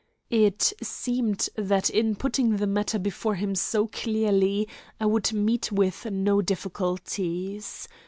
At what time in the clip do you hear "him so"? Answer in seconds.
3.35-3.85